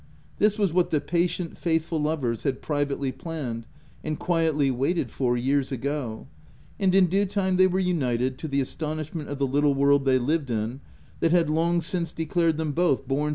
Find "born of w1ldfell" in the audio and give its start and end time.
13.07-13.19